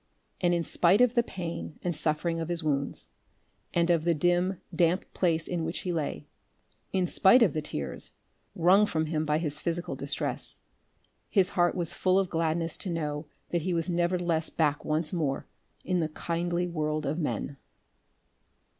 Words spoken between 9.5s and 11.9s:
physical distress his heart